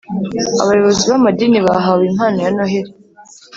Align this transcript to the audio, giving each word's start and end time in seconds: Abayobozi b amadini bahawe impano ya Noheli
Abayobozi 0.61 1.03
b 1.09 1.11
amadini 1.19 1.57
bahawe 1.67 2.03
impano 2.11 2.37
ya 2.45 2.51
Noheli 2.55 2.91